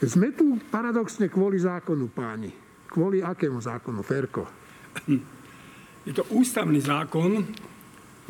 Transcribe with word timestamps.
Sme 0.00 0.32
tu 0.32 0.56
paradoxne 0.72 1.28
kvôli 1.28 1.60
zákonu, 1.60 2.08
páni. 2.08 2.48
Kvôli 2.88 3.20
akému 3.20 3.60
zákonu, 3.60 4.00
Ferko? 4.00 4.48
Je 6.08 6.16
to 6.16 6.24
ústavný 6.32 6.80
zákon, 6.80 7.44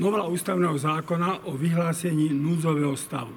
novela 0.02 0.26
ústavného 0.26 0.74
zákona 0.74 1.46
o 1.46 1.54
vyhlásení 1.54 2.34
núdzového 2.34 2.98
stavu. 2.98 3.30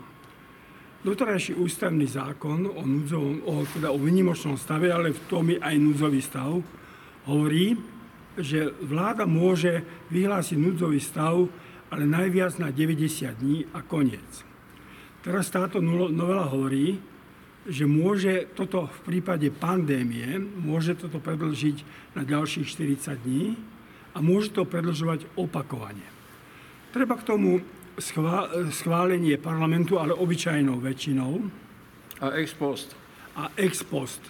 Doterajší 1.06 1.62
ústavný 1.62 2.10
zákon 2.10 2.74
o, 2.74 2.82
núdzovom, 2.82 3.38
o, 3.46 3.54
teda 3.70 3.94
o 3.94 4.02
vynimočnom 4.02 4.58
stave, 4.58 4.90
ale 4.90 5.14
v 5.14 5.22
tom 5.30 5.54
je 5.54 5.62
aj 5.62 5.76
núdzový 5.78 6.22
stav, 6.24 6.58
hovorí, 7.30 7.78
že 8.34 8.74
vláda 8.82 9.30
môže 9.30 9.86
vyhlásiť 10.10 10.58
núdzový 10.58 10.98
stav, 10.98 11.38
ale 11.94 12.10
najviac 12.10 12.58
na 12.58 12.74
90 12.74 13.30
dní 13.38 13.70
a 13.78 13.86
koniec. 13.86 14.42
Teraz 15.22 15.54
táto 15.54 15.78
novela 15.84 16.50
hovorí, 16.50 17.13
že 17.64 17.88
môže 17.88 18.52
toto 18.56 18.92
v 18.92 19.00
prípade 19.08 19.48
pandémie, 19.52 20.36
môže 20.40 21.00
toto 21.00 21.24
predlžiť 21.24 21.78
na 22.16 22.28
ďalších 22.28 22.68
40 22.68 23.24
dní 23.24 23.56
a 24.14 24.20
môže 24.20 24.52
to 24.52 24.68
predlžovať 24.68 25.26
opakovane. 25.40 26.04
Treba 26.92 27.18
k 27.18 27.28
tomu 27.28 27.64
schválenie 28.70 29.38
parlamentu, 29.38 29.98
ale 29.98 30.14
obyčajnou 30.14 30.78
väčšinou. 30.82 31.32
A 32.22 32.38
ex 32.38 32.54
post. 32.54 32.94
A 33.34 33.50
ex 33.58 33.82
post. 33.82 34.22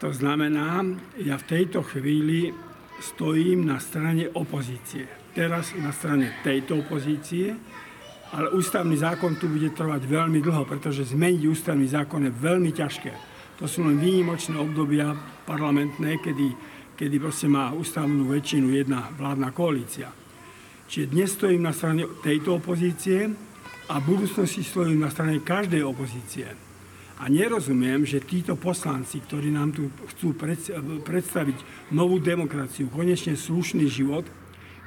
To 0.00 0.08
znamená, 0.10 0.80
ja 1.20 1.36
v 1.36 1.48
tejto 1.48 1.84
chvíli 1.84 2.50
stojím 3.04 3.68
na 3.68 3.76
strane 3.76 4.32
opozície. 4.32 5.06
Teraz 5.36 5.76
na 5.76 5.92
strane 5.92 6.40
tejto 6.42 6.80
opozície 6.80 7.54
ale 8.30 8.54
ústavný 8.54 8.94
zákon 8.94 9.34
tu 9.34 9.50
bude 9.50 9.74
trvať 9.74 10.06
veľmi 10.06 10.38
dlho, 10.38 10.62
pretože 10.62 11.10
zmeniť 11.10 11.50
ústavný 11.50 11.86
zákon 11.90 12.22
je 12.26 12.32
veľmi 12.32 12.70
ťažké. 12.70 13.12
To 13.58 13.66
sú 13.66 13.84
len 13.84 13.98
výnimočné 13.98 14.56
obdobia 14.56 15.12
parlamentné, 15.44 16.22
kedy, 16.22 16.48
kedy 16.94 17.16
proste 17.18 17.50
má 17.50 17.74
ústavnú 17.74 18.30
väčšinu 18.30 18.72
jedna 18.72 19.10
vládna 19.18 19.50
koalícia. 19.50 20.08
Čiže 20.90 21.10
dnes 21.10 21.30
stojím 21.34 21.62
na 21.66 21.74
strane 21.74 22.06
tejto 22.22 22.58
opozície 22.58 23.30
a 23.90 23.94
v 23.98 24.08
budúcnosti 24.14 24.62
stojím 24.62 25.02
na 25.02 25.10
strane 25.10 25.42
každej 25.42 25.82
opozície. 25.82 26.46
A 27.20 27.28
nerozumiem, 27.28 28.08
že 28.08 28.24
títo 28.24 28.56
poslanci, 28.56 29.20
ktorí 29.20 29.52
nám 29.52 29.76
tu 29.76 29.92
chcú 30.08 30.32
predstaviť 31.04 31.92
novú 31.92 32.16
demokraciu, 32.16 32.88
konečne 32.88 33.36
slušný 33.36 33.84
život, 33.92 34.24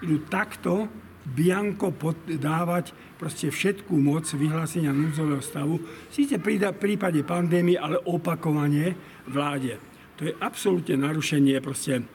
idú 0.02 0.18
takto 0.28 0.90
bianko 1.24 1.96
dávať 2.28 2.92
proste 3.16 3.48
všetkú 3.48 3.96
moc 3.96 4.28
vyhlásenia 4.28 4.92
núdzového 4.92 5.40
stavu, 5.40 5.80
síce 6.12 6.36
pri 6.40 6.60
prípade 6.76 7.24
pandémie, 7.24 7.80
ale 7.80 8.00
opakovanie 8.04 8.96
vláde. 9.32 9.80
To 10.20 10.30
je 10.30 10.34
absolútne 10.44 11.00
narušenie 11.00 11.58
proste 11.64 12.06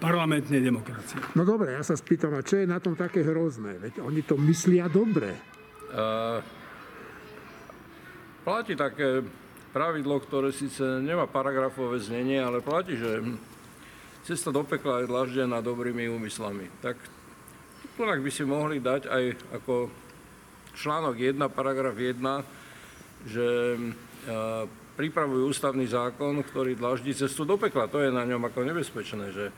parlamentnej 0.00 0.62
demokracie. 0.62 1.20
No 1.36 1.44
dobre, 1.44 1.76
ja 1.76 1.84
sa 1.84 1.98
spýtam, 1.98 2.32
a 2.32 2.46
čo 2.46 2.62
je 2.62 2.66
na 2.68 2.80
tom 2.80 2.96
také 2.96 3.20
hrozné? 3.20 3.76
Veď 3.76 4.00
oni 4.00 4.24
to 4.24 4.40
myslia 4.40 4.88
dobre. 4.88 5.36
Uh, 5.92 6.40
platí 8.46 8.72
také 8.72 9.20
pravidlo, 9.76 10.16
ktoré 10.24 10.48
síce 10.54 10.80
nemá 11.04 11.28
paragrafové 11.28 12.00
znenie, 12.00 12.40
ale 12.40 12.64
platí, 12.64 12.96
že 12.96 13.20
cesta 14.24 14.48
do 14.48 14.64
pekla 14.64 15.04
je 15.04 15.12
dlaždená 15.12 15.60
dobrými 15.60 16.08
úmyslami. 16.08 16.72
Tak 16.80 16.96
Tunak 17.96 18.20
by 18.20 18.28
si 18.28 18.44
mohli 18.44 18.76
dať 18.76 19.08
aj 19.08 19.24
ako 19.56 19.88
článok 20.76 21.16
1, 21.16 21.40
paragraf 21.48 21.96
1, 21.96 22.20
že 23.24 23.48
e, 23.72 23.78
pripravujú 25.00 25.48
ústavný 25.48 25.88
zákon, 25.88 26.44
ktorý 26.44 26.76
dlaždí 26.76 27.16
cestu 27.16 27.48
do 27.48 27.56
pekla. 27.56 27.88
To 27.88 28.04
je 28.04 28.12
na 28.12 28.28
ňom 28.28 28.44
ako 28.52 28.68
nebezpečné, 28.68 29.32
že 29.32 29.48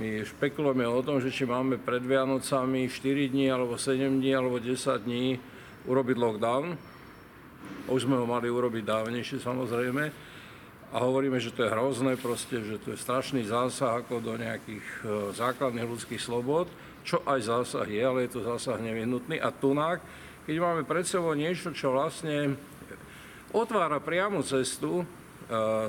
my 0.00 0.24
špekulujeme 0.24 0.88
o 0.88 1.04
tom, 1.04 1.20
že 1.20 1.28
či 1.28 1.44
máme 1.44 1.76
pred 1.76 2.00
Vianocami 2.00 2.88
4 2.88 3.28
dní, 3.28 3.52
alebo 3.52 3.76
7 3.76 4.08
dní, 4.08 4.32
alebo 4.32 4.56
10 4.56 4.80
dní 5.04 5.36
urobiť 5.84 6.16
lockdown. 6.16 6.80
Už 7.92 8.08
sme 8.08 8.16
ho 8.16 8.24
mali 8.24 8.48
urobiť 8.48 8.88
dávnejšie 8.88 9.36
samozrejme. 9.36 10.04
A 10.90 10.96
hovoríme, 10.96 11.36
že 11.36 11.52
to 11.52 11.68
je 11.68 11.74
hrozné, 11.76 12.16
proste, 12.16 12.64
že 12.64 12.80
to 12.80 12.96
je 12.96 12.98
strašný 13.04 13.44
zásah 13.44 14.00
ako 14.00 14.24
do 14.24 14.40
nejakých 14.40 14.86
e, 15.04 15.36
základných 15.36 15.84
ľudských 15.84 16.24
slobod 16.24 16.72
čo 17.04 17.24
aj 17.24 17.40
zásah 17.44 17.88
je, 17.88 18.02
ale 18.02 18.26
je 18.26 18.38
to 18.38 18.46
zásah 18.46 18.80
nevyhnutný. 18.80 19.40
A 19.40 19.52
tunák, 19.52 20.00
keď 20.44 20.56
máme 20.60 20.82
pred 20.84 21.04
sebou 21.04 21.32
niečo, 21.32 21.72
čo 21.72 21.92
vlastne 21.94 22.56
otvára 23.50 23.98
priamu 23.98 24.42
cestu 24.46 25.02
eh, 25.02 25.88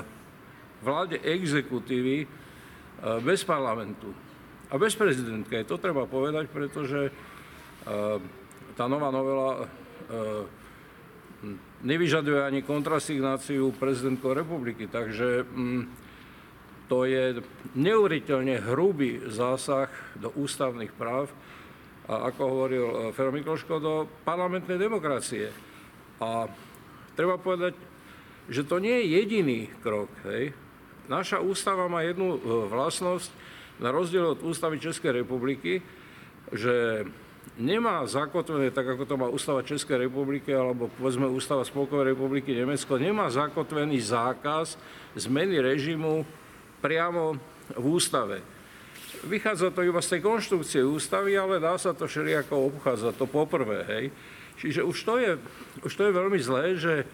vláde 0.82 1.20
exekutívy 1.22 2.24
eh, 2.24 2.28
bez 3.22 3.46
parlamentu 3.46 4.10
a 4.72 4.74
bez 4.80 4.96
prezidentky. 4.96 5.62
To 5.68 5.76
treba 5.78 6.08
povedať, 6.08 6.48
pretože 6.48 7.08
eh, 7.08 8.18
tá 8.72 8.84
nová 8.88 9.12
novela 9.12 9.68
nevyžaduje 11.82 12.40
ani 12.44 12.60
kontrasignáciu 12.62 13.74
prezidentkou 13.74 14.32
republiky. 14.36 14.86
Takže 14.86 15.44
mm, 15.44 15.82
to 16.92 17.08
je 17.08 17.40
neuveriteľne 17.72 18.60
hrubý 18.68 19.24
zásah 19.32 19.88
do 20.12 20.28
ústavných 20.36 20.92
práv 20.92 21.32
a 22.04 22.28
ako 22.28 22.42
hovoril 22.44 22.84
eh, 22.84 22.96
Fero 23.16 23.32
Mikloško, 23.32 23.80
do 23.80 24.04
parlamentnej 24.28 24.76
demokracie. 24.76 25.48
A 26.20 26.52
treba 27.16 27.40
povedať, 27.40 27.72
že 28.52 28.68
to 28.68 28.76
nie 28.76 28.92
je 28.92 29.24
jediný 29.24 29.60
krok. 29.80 30.12
Hej. 30.28 30.52
Naša 31.08 31.40
ústava 31.40 31.88
má 31.88 32.04
jednu 32.04 32.36
eh, 32.36 32.40
vlastnosť, 32.68 33.32
na 33.80 33.88
rozdiel 33.88 34.36
od 34.36 34.44
ústavy 34.44 34.76
Českej 34.76 35.24
republiky, 35.24 35.80
že 36.52 37.08
nemá 37.56 38.04
zakotvené, 38.04 38.68
tak 38.68 38.84
ako 38.84 39.08
to 39.08 39.16
má 39.16 39.32
ústava 39.32 39.64
Českej 39.64 40.12
republiky 40.12 40.52
alebo 40.52 40.92
povedzme 41.00 41.24
ústava 41.24 41.64
Spolkovej 41.64 42.12
republiky 42.12 42.52
Nemecko, 42.52 43.00
nemá 43.00 43.32
zakotvený 43.32 43.96
zákaz 43.96 44.76
zmeny 45.16 45.56
režimu 45.56 46.28
priamo 46.82 47.38
v 47.78 47.86
ústave. 47.86 48.42
Vychádza 49.22 49.70
to 49.70 49.86
iba 49.86 50.02
z 50.02 50.18
tej 50.18 50.20
konštrukcie 50.26 50.82
ústavy, 50.82 51.38
ale 51.38 51.62
dá 51.62 51.78
sa 51.78 51.94
to 51.94 52.10
všelijako 52.10 52.74
obchádzať, 52.74 53.14
to 53.14 53.26
poprvé. 53.30 53.86
Hej. 53.86 54.04
Čiže 54.58 54.82
už 54.82 54.98
to 55.06 55.14
je, 55.22 55.32
už 55.86 55.92
to 55.94 56.02
je 56.10 56.12
veľmi 56.12 56.38
zlé, 56.42 56.64
že, 56.74 57.06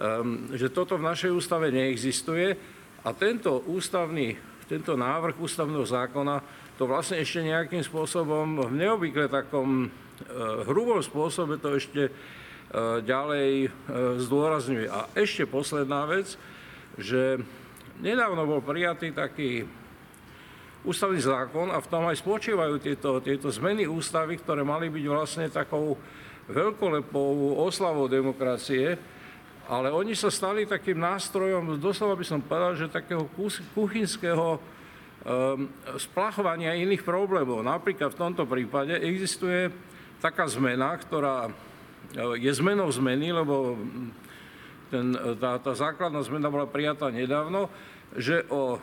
um, 0.00 0.48
že 0.56 0.72
toto 0.72 0.96
v 0.96 1.06
našej 1.06 1.28
ústave 1.28 1.68
neexistuje 1.68 2.56
a 3.04 3.08
tento 3.12 3.60
ústavný, 3.68 4.36
tento 4.64 4.96
návrh 4.96 5.36
ústavného 5.36 5.84
zákona 5.84 6.40
to 6.80 6.88
vlastne 6.88 7.20
ešte 7.20 7.44
nejakým 7.44 7.84
spôsobom 7.84 8.72
v 8.72 8.72
neobvykle 8.72 9.28
takom 9.28 9.88
uh, 9.88 10.64
hrubom 10.64 11.04
spôsobe 11.04 11.60
to 11.60 11.76
ešte 11.76 12.08
uh, 12.08 13.04
ďalej 13.04 13.68
uh, 13.68 13.70
zdôrazňuje. 14.16 14.88
A 14.88 15.04
ešte 15.12 15.44
posledná 15.44 16.08
vec, 16.08 16.40
že 16.96 17.40
Nedávno 18.00 18.48
bol 18.48 18.64
prijatý 18.64 19.12
taký 19.12 19.66
ústavný 20.82 21.20
zákon 21.20 21.70
a 21.70 21.78
v 21.78 21.90
tom 21.90 22.08
aj 22.08 22.18
spočívajú 22.18 22.74
tieto, 22.82 23.20
tieto 23.22 23.52
zmeny 23.52 23.86
ústavy, 23.86 24.40
ktoré 24.40 24.66
mali 24.66 24.90
byť 24.90 25.04
vlastne 25.06 25.46
takou 25.52 25.94
veľkolepou 26.50 27.60
oslavou 27.62 28.10
demokracie, 28.10 28.98
ale 29.70 29.94
oni 29.94 30.18
sa 30.18 30.26
stali 30.26 30.66
takým 30.66 30.98
nástrojom, 30.98 31.78
doslova 31.78 32.18
by 32.18 32.24
som 32.26 32.42
povedal, 32.42 32.74
že 32.74 32.90
takého 32.90 33.30
kuchynského 33.78 34.58
um, 34.58 35.70
splachovania 36.02 36.74
iných 36.74 37.06
problémov. 37.06 37.62
Napríklad 37.62 38.10
v 38.10 38.20
tomto 38.26 38.42
prípade 38.42 38.98
existuje 38.98 39.70
taká 40.18 40.50
zmena, 40.50 40.98
ktorá 40.98 41.46
je 42.36 42.52
zmenou 42.52 42.90
zmeny, 42.90 43.30
lebo 43.30 43.78
ten, 44.92 45.16
tá, 45.40 45.56
tá 45.56 45.72
základná 45.72 46.20
zmena 46.20 46.52
bola 46.52 46.68
prijatá 46.68 47.08
nedávno, 47.08 47.72
že 48.12 48.44
o, 48.52 48.76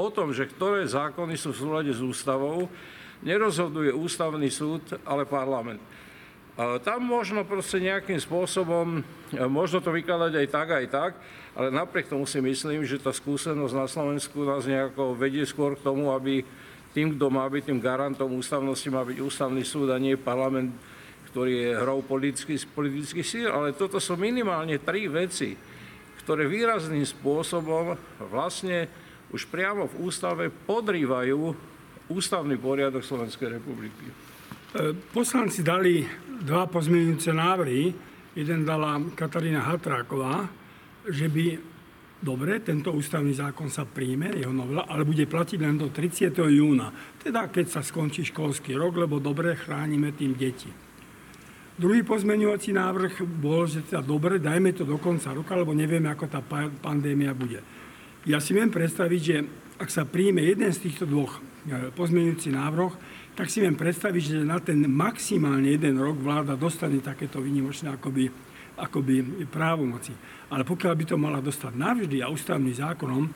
o 0.00 0.08
tom, 0.08 0.32
že 0.32 0.48
ktoré 0.48 0.88
zákony 0.88 1.36
sú 1.36 1.52
v 1.52 1.60
súlade 1.60 1.92
s 1.92 2.00
ústavou, 2.00 2.72
nerozhoduje 3.20 3.92
ústavný 3.92 4.48
súd, 4.48 4.96
ale 5.04 5.28
parlament. 5.28 5.80
Tam 6.56 7.04
možno 7.04 7.44
proste 7.44 7.76
nejakým 7.84 8.16
spôsobom, 8.16 9.04
možno 9.44 9.84
to 9.84 9.92
vykladať 9.92 10.32
aj 10.40 10.48
tak, 10.48 10.68
aj 10.72 10.86
tak, 10.88 11.12
ale 11.52 11.68
napriek 11.68 12.08
tomu 12.08 12.24
si 12.24 12.40
myslím, 12.40 12.80
že 12.88 12.96
tá 12.96 13.12
skúsenosť 13.12 13.74
na 13.76 13.84
Slovensku 13.84 14.40
nás 14.40 14.64
nejako 14.64 15.12
vedie 15.12 15.44
skôr 15.44 15.76
k 15.76 15.84
tomu, 15.84 16.16
aby 16.16 16.40
tým, 16.96 17.12
kto 17.12 17.28
má 17.28 17.44
byť 17.44 17.60
tým 17.60 17.76
garantom 17.76 18.40
ústavnosti, 18.40 18.88
má 18.88 19.04
byť 19.04 19.20
ústavný 19.20 19.60
súd 19.68 19.92
a 19.92 20.00
nie 20.00 20.16
parlament, 20.16 20.72
ktorý 21.36 21.52
je 21.52 21.70
hrou 21.76 22.00
politických, 22.00 22.72
politických 22.72 23.28
síl, 23.28 23.52
ale 23.52 23.76
toto 23.76 24.00
sú 24.00 24.16
minimálne 24.16 24.80
tri 24.80 25.04
veci, 25.04 25.52
ktoré 26.24 26.48
výrazným 26.48 27.04
spôsobom 27.04 27.92
vlastne 28.32 28.88
už 29.36 29.44
priamo 29.52 29.84
v 29.84 30.08
ústave 30.08 30.48
podrývajú 30.48 31.36
ústavný 32.08 32.56
poriadok 32.56 33.04
Slovenskej 33.04 33.60
republiky. 33.60 34.08
E, 34.08 34.12
poslanci 35.12 35.60
dali 35.60 36.08
dva 36.40 36.64
pozmeňujúce 36.72 37.28
návrhy. 37.36 37.92
Jeden 38.32 38.64
dala 38.64 38.96
Katarína 39.12 39.60
Hatráková, 39.60 40.48
že 41.04 41.28
by 41.28 41.60
dobre, 42.16 42.64
tento 42.64 42.96
ústavný 42.96 43.36
zákon 43.36 43.68
sa 43.68 43.84
príjme, 43.84 44.32
jeho 44.32 44.56
novela, 44.56 44.88
ale 44.88 45.04
bude 45.04 45.28
platiť 45.28 45.60
len 45.60 45.76
do 45.76 45.92
30. 45.92 46.32
júna. 46.32 46.88
Teda 47.20 47.52
keď 47.52 47.76
sa 47.76 47.80
skončí 47.84 48.24
školský 48.24 48.72
rok, 48.72 49.04
lebo 49.04 49.20
dobre 49.20 49.52
chránime 49.52 50.16
tým 50.16 50.32
deti. 50.32 50.85
Druhý 51.76 52.00
pozmeňovací 52.08 52.72
návrh 52.72 53.20
bol, 53.36 53.68
že 53.68 53.84
teda 53.84 54.00
dobre, 54.00 54.40
dajme 54.40 54.72
to 54.72 54.88
do 54.88 54.96
konca 54.96 55.36
roka, 55.36 55.52
lebo 55.52 55.76
nevieme, 55.76 56.08
ako 56.08 56.24
tá 56.24 56.40
pandémia 56.80 57.36
bude. 57.36 57.60
Ja 58.24 58.40
si 58.40 58.56
viem 58.56 58.72
predstaviť, 58.72 59.20
že 59.20 59.44
ak 59.76 59.92
sa 59.92 60.08
príjme 60.08 60.40
jeden 60.40 60.72
z 60.72 60.88
týchto 60.88 61.04
dvoch 61.04 61.36
e, 61.36 61.92
pozmeňujúcich 61.92 62.56
návrh, 62.56 62.92
tak 63.36 63.52
si 63.52 63.60
viem 63.60 63.76
predstaviť, 63.76 64.22
že 64.24 64.48
na 64.48 64.56
ten 64.56 64.88
maximálne 64.88 65.68
jeden 65.68 66.00
rok 66.00 66.16
vláda 66.16 66.56
dostane 66.56 66.96
takéto 67.04 67.44
výnimočné 67.44 67.92
akoby, 67.92 68.32
akoby 68.80 69.44
právomoci. 69.52 70.16
Ale 70.48 70.64
pokiaľ 70.64 70.92
by 70.96 71.04
to 71.04 71.20
mala 71.20 71.44
dostať 71.44 71.76
navždy 71.76 72.24
a 72.24 72.32
ústavným 72.32 72.72
zákonom, 72.72 73.28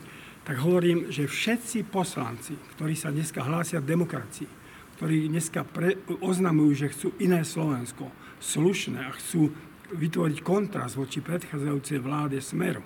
tak 0.48 0.56
hovorím, 0.64 1.12
že 1.12 1.28
všetci 1.28 1.92
poslanci, 1.92 2.56
ktorí 2.72 2.96
sa 2.96 3.12
dneska 3.12 3.44
hlásia 3.44 3.84
v 3.84 3.92
demokracii, 3.92 4.48
ktorí 4.96 5.28
dneska 5.28 5.60
pre, 5.68 6.00
oznamujú, 6.24 6.72
že 6.72 6.92
chcú 6.96 7.08
iné 7.20 7.44
Slovensko, 7.44 8.08
slušné 8.40 8.98
a 9.04 9.14
chcú 9.14 9.52
vytvoriť 9.92 10.38
kontrast 10.40 10.96
voči 10.96 11.20
predchádzajúcej 11.20 11.98
vláde 12.00 12.38
Smeru, 12.40 12.82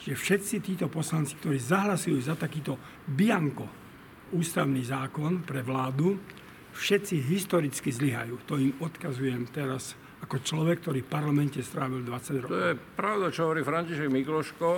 že 0.00 0.14
všetci 0.14 0.62
títo 0.62 0.86
poslanci, 0.88 1.36
ktorí 1.36 1.58
zahlasujú 1.60 2.18
za 2.22 2.38
takýto 2.38 2.78
bianko 3.04 3.66
ústavný 4.32 4.84
zákon 4.84 5.44
pre 5.44 5.64
vládu, 5.64 6.16
všetci 6.76 7.14
historicky 7.26 7.90
zlyhajú. 7.90 8.38
To 8.46 8.60
im 8.60 8.76
odkazujem 8.78 9.48
teraz 9.50 9.98
ako 10.22 10.42
človek, 10.42 10.82
ktorý 10.84 11.00
v 11.02 11.10
parlamente 11.10 11.58
strávil 11.62 12.04
20 12.04 12.42
rokov. 12.44 12.52
To 12.52 12.66
je 12.70 12.76
pravda, 12.98 13.26
čo 13.32 13.40
hovorí 13.48 13.62
František 13.62 14.10
Mikloško. 14.10 14.68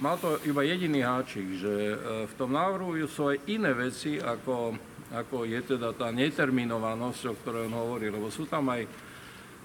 Má 0.00 0.16
to 0.16 0.40
iba 0.48 0.64
jediný 0.64 1.04
háčik, 1.04 1.60
že 1.60 1.72
e, 1.92 1.96
v 2.24 2.34
tom 2.40 2.56
návrhu 2.56 2.96
sú 3.04 3.28
aj 3.28 3.44
iné 3.52 3.76
veci, 3.76 4.16
ako, 4.16 4.72
ako 5.12 5.44
je 5.44 5.60
teda 5.76 5.92
tá 5.92 6.08
neterminovanosť, 6.08 7.22
o 7.28 7.34
ktorej 7.36 7.68
on 7.68 7.76
hovorí, 7.76 8.08
lebo 8.08 8.32
sú 8.32 8.48
tam 8.48 8.72
aj 8.72 8.88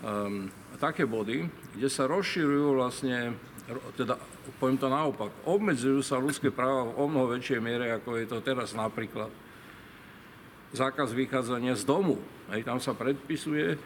um, 0.05 0.47
také 0.77 1.03
body, 1.09 1.49
kde 1.73 1.89
sa 1.89 2.05
rozširujú 2.05 2.77
vlastne, 2.77 3.33
teda 3.97 4.21
poviem 4.61 4.77
to 4.77 4.87
naopak, 4.87 5.33
obmedzujú 5.49 6.05
sa 6.05 6.21
ľudské 6.21 6.53
práva 6.53 6.93
v 6.93 6.95
o 7.01 7.05
mnoho 7.09 7.33
väčšej 7.35 7.59
miere, 7.59 7.89
ako 7.97 8.21
je 8.21 8.25
to 8.29 8.37
teraz 8.45 8.77
napríklad 8.77 9.33
zákaz 10.75 11.15
vychádzania 11.15 11.73
z 11.73 11.83
domu. 11.87 12.21
Hej, 12.51 12.67
tam 12.67 12.77
sa 12.83 12.91
predpisuje, 12.93 13.75
e, 13.75 13.77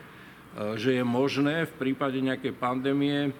že 0.75 0.99
je 0.99 1.03
možné 1.05 1.69
v 1.69 1.73
prípade 1.77 2.17
nejakej 2.19 2.57
pandémie 2.57 3.31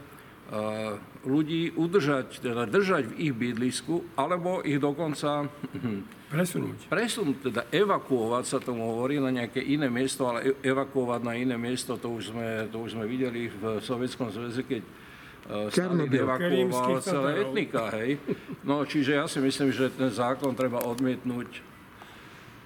ľudí 1.29 1.77
udržať, 1.77 2.41
teda 2.41 2.65
držať 2.65 3.13
v 3.13 3.29
ich 3.29 3.33
bydlisku, 3.37 4.01
alebo 4.17 4.65
ich 4.65 4.81
dokonca 4.81 5.45
presunúť. 6.33 6.89
Presunúť, 6.89 7.37
teda 7.53 7.61
evakuovať 7.69 8.43
sa 8.45 8.57
tomu 8.57 8.89
hovorí 8.89 9.21
na 9.21 9.29
nejaké 9.29 9.61
iné 9.61 9.89
miesto, 9.93 10.25
ale 10.25 10.53
e, 10.53 10.53
evakuovať 10.65 11.21
na 11.21 11.33
iné 11.37 11.53
miesto, 11.53 12.01
to 12.01 12.17
už 12.17 12.33
sme, 12.33 12.65
to 12.73 12.81
už 12.81 12.97
sme 12.97 13.05
videli 13.05 13.49
v 13.49 13.77
Sovietskom 13.81 14.33
zväze, 14.33 14.65
keď 14.65 14.83
Stalin 15.73 16.05
evakuoval 16.05 17.01
celé 17.01 17.41
etnika, 17.41 17.89
hej. 17.97 18.21
No, 18.61 18.85
čiže 18.85 19.17
ja 19.17 19.25
si 19.25 19.41
myslím, 19.41 19.73
že 19.73 19.89
ten 19.89 20.13
zákon 20.13 20.53
treba 20.53 20.85
odmietnúť 20.85 21.68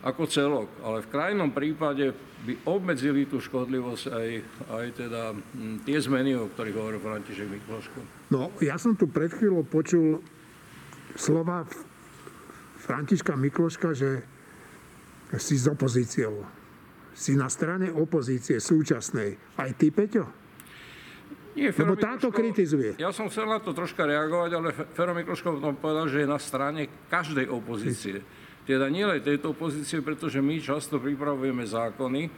ako 0.03 0.27
celok. 0.27 0.67
Ale 0.83 0.99
v 1.01 1.11
krajnom 1.11 1.49
prípade 1.55 2.11
by 2.43 2.67
obmedzili 2.67 3.23
tú 3.23 3.39
škodlivosť 3.39 4.05
aj, 4.11 4.29
aj 4.67 4.87
teda 4.99 5.21
hm, 5.31 5.87
tie 5.87 5.97
zmeny, 6.03 6.35
o 6.35 6.51
ktorých 6.51 6.75
hovoril 6.75 6.99
František 6.99 7.47
Mikloško. 7.47 7.99
No, 8.35 8.51
ja 8.59 8.75
som 8.75 8.99
tu 8.99 9.07
pred 9.07 9.31
chvíľou 9.31 9.63
počul 9.63 10.19
slova 11.15 11.63
Františka 12.83 13.39
Mikloška, 13.39 13.95
že 13.95 14.27
si 15.39 15.55
s 15.55 15.71
opozíciou. 15.71 16.43
Si 17.15 17.37
na 17.37 17.47
strane 17.47 17.87
opozície 17.93 18.59
súčasnej. 18.59 19.39
Aj 19.55 19.71
ty, 19.79 19.93
Peťo? 19.93 20.43
Nie, 21.53 21.69
Lebo 21.69 21.93
táto 21.93 22.33
kritizuje. 22.33 22.97
Ja 22.97 23.13
som 23.13 23.29
chcel 23.29 23.45
na 23.45 23.61
to 23.61 23.77
troška 23.77 24.09
reagovať, 24.09 24.51
ale 24.57 24.73
Fero 24.73 25.13
Mikloško 25.13 25.61
povedal, 25.77 26.09
že 26.09 26.25
je 26.25 26.27
na 26.27 26.41
strane 26.41 26.89
každej 27.13 27.45
opozície. 27.45 28.25
Teda 28.63 28.87
nielen 28.87 29.19
tejto 29.19 29.51
opozície, 29.51 29.99
pretože 29.99 30.39
my 30.39 30.55
často 30.63 30.95
pripravujeme 30.95 31.67
zákony, 31.67 32.21
e, 32.27 32.31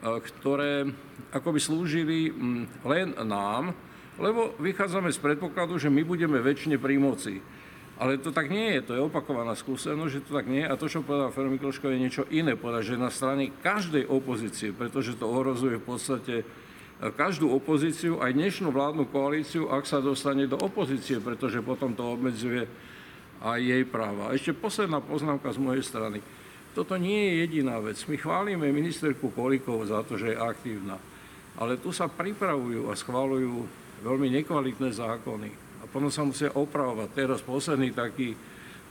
ktoré 0.00 0.88
akoby 1.36 1.60
slúžili 1.60 2.32
mm, 2.32 2.64
len 2.88 3.12
nám, 3.28 3.76
lebo 4.16 4.56
vychádzame 4.56 5.12
z 5.12 5.20
predpokladu, 5.20 5.76
že 5.76 5.92
my 5.92 6.00
budeme 6.00 6.40
väčšine 6.40 6.80
pri 6.80 6.96
moci. 6.96 7.44
Ale 8.00 8.16
to 8.16 8.32
tak 8.32 8.48
nie 8.48 8.72
je, 8.72 8.80
to 8.80 8.92
je 8.96 9.04
opakovaná 9.04 9.52
skúsenosť, 9.52 10.12
že 10.12 10.24
to 10.24 10.32
tak 10.32 10.48
nie 10.48 10.64
je. 10.64 10.72
A 10.72 10.80
to, 10.80 10.88
čo 10.88 11.04
povedal 11.04 11.28
Fermi 11.36 11.60
Mikloško, 11.60 11.92
je 11.92 12.00
niečo 12.00 12.24
iné. 12.32 12.56
Povedať, 12.56 12.96
že 12.96 13.04
na 13.04 13.12
strane 13.12 13.52
každej 13.60 14.08
opozície, 14.08 14.72
pretože 14.72 15.20
to 15.20 15.28
ohrozuje 15.28 15.76
v 15.76 15.84
podstate 15.84 16.34
e, 16.40 16.44
každú 17.12 17.52
opozíciu, 17.52 18.16
aj 18.24 18.32
dnešnú 18.32 18.72
vládnu 18.72 19.12
koalíciu, 19.12 19.68
ak 19.68 19.84
sa 19.84 20.00
dostane 20.00 20.48
do 20.48 20.56
opozície, 20.56 21.20
pretože 21.20 21.60
potom 21.60 21.92
to 21.92 22.16
obmedzuje 22.16 22.64
a 23.40 23.56
jej 23.56 23.82
práva. 23.88 24.36
Ešte 24.36 24.52
posledná 24.52 25.00
poznámka 25.00 25.48
z 25.50 25.58
mojej 25.60 25.84
strany. 25.84 26.20
Toto 26.76 26.94
nie 26.94 27.18
je 27.18 27.32
jediná 27.48 27.82
vec. 27.82 27.98
My 28.06 28.14
chválime 28.14 28.70
ministerku 28.70 29.32
Kolíkov 29.34 29.90
za 29.90 30.06
to, 30.06 30.14
že 30.14 30.36
je 30.36 30.38
aktívna. 30.38 31.00
Ale 31.58 31.80
tu 31.80 31.90
sa 31.90 32.06
pripravujú 32.06 32.92
a 32.92 32.94
schválujú 32.94 33.66
veľmi 34.06 34.30
nekvalitné 34.40 34.94
zákony. 34.94 35.50
A 35.82 35.84
potom 35.90 36.12
sa 36.12 36.22
musia 36.22 36.54
opravovať. 36.54 37.08
Teraz 37.16 37.40
posledný 37.42 37.90
taký 37.90 38.38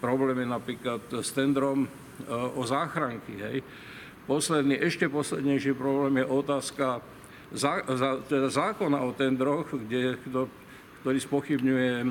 problém 0.04 0.44
je 0.44 0.48
napríklad 0.50 1.01
s 1.24 1.31
tendrom 1.31 1.86
e, 1.86 1.90
o 2.34 2.62
záchranky. 2.68 3.36
Hej. 3.40 3.57
Posledný, 4.28 4.75
ešte 4.75 5.07
poslednejší 5.07 5.72
problém 5.74 6.19
je 6.19 6.25
otázka 6.28 7.00
zá, 7.54 7.81
teda 8.30 8.50
zákona 8.50 9.01
o 9.01 9.12
tendroch, 9.13 9.74
kde, 9.74 10.18
ktorý 11.01 11.19
spochybňuje 11.19 11.94
e, 12.04 12.07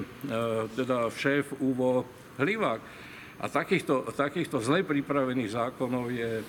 teda 0.72 1.12
šéf 1.12 1.56
UVO 1.60 2.04
Hlivák. 2.40 2.80
A 3.38 3.46
takýchto, 3.46 4.10
takýchto 4.16 4.58
zle 4.58 4.82
pripravených 4.82 5.54
zákonov 5.54 6.10
je, 6.10 6.42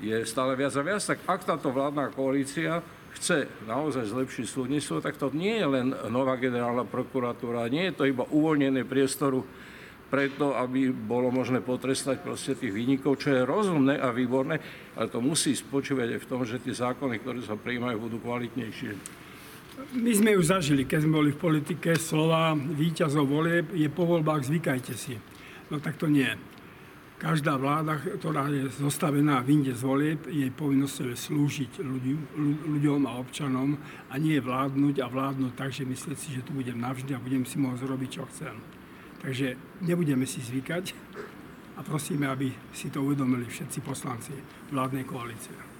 je 0.00 0.16
stále 0.24 0.56
viac 0.56 0.72
a 0.72 0.82
viac. 0.82 1.02
Tak 1.04 1.18
ak 1.28 1.40
táto 1.44 1.68
vládna 1.68 2.08
koalícia 2.14 2.80
chce 3.12 3.44
naozaj 3.68 4.08
zlepšiť 4.08 4.46
súdnictvo, 4.48 5.04
tak 5.04 5.20
to 5.20 5.28
nie 5.36 5.60
je 5.60 5.66
len 5.68 5.92
nová 6.08 6.40
generálna 6.40 6.88
prokuratúra, 6.88 7.68
nie 7.68 7.92
je 7.92 7.96
to 8.00 8.04
iba 8.08 8.24
uvoľnené 8.24 8.88
priestoru 8.88 9.44
preto, 10.08 10.52
aby 10.52 10.92
bolo 10.92 11.32
možné 11.32 11.64
potrestať 11.64 12.20
proste 12.20 12.52
tých 12.52 12.72
výnikov, 12.72 13.16
čo 13.16 13.32
je 13.32 13.48
rozumné 13.48 13.96
a 13.96 14.12
výborné, 14.12 14.60
ale 14.92 15.08
to 15.08 15.24
musí 15.24 15.56
spočívať 15.56 16.16
aj 16.16 16.20
v 16.20 16.28
tom, 16.28 16.44
že 16.44 16.60
tie 16.60 16.76
zákony, 16.76 17.16
ktoré 17.20 17.40
sa 17.40 17.56
prijímajú, 17.56 17.96
budú 17.96 18.20
kvalitnejšie. 18.20 19.21
My 19.72 20.12
sme 20.12 20.36
ju 20.36 20.42
zažili, 20.44 20.84
keď 20.84 21.08
sme 21.08 21.16
boli 21.16 21.30
v 21.32 21.40
politike, 21.40 21.96
slova 21.96 22.52
víťazov 22.52 23.24
volieb 23.24 23.72
je 23.72 23.88
po 23.88 24.04
voľbách 24.04 24.44
zvykajte 24.44 24.92
si. 24.92 25.16
No 25.72 25.80
tak 25.80 25.96
to 25.96 26.12
nie. 26.12 26.28
Každá 27.16 27.54
vláda, 27.54 27.96
ktorá 27.96 28.50
je 28.50 28.68
zostavená 28.82 29.40
v 29.40 29.62
inde 29.62 29.72
z 29.72 29.80
volieb, 29.80 30.20
jej 30.28 30.50
povinnosťou 30.52 31.14
je 31.14 31.16
slúžiť 31.16 31.72
ľudí, 31.80 32.18
ľuďom 32.68 33.06
a 33.08 33.16
občanom 33.16 33.78
a 34.10 34.14
nie 34.18 34.42
vládnuť 34.42 35.00
a 35.00 35.06
vládnuť 35.08 35.52
tak, 35.54 35.70
že 35.72 35.88
myslieť 35.88 36.18
si, 36.18 36.34
že 36.34 36.44
tu 36.44 36.52
budem 36.52 36.76
navždy 36.76 37.14
a 37.14 37.22
budem 37.22 37.46
si 37.46 37.56
môcť 37.62 37.86
robiť, 37.86 38.10
čo 38.10 38.28
chcem. 38.28 38.54
Takže 39.22 39.54
nebudeme 39.86 40.26
si 40.26 40.42
zvykať 40.42 40.84
a 41.78 41.80
prosíme, 41.80 42.26
aby 42.28 42.52
si 42.74 42.90
to 42.90 43.00
uvedomili 43.00 43.46
všetci 43.48 43.78
poslanci 43.80 44.34
vládnej 44.74 45.06
koalície. 45.06 45.71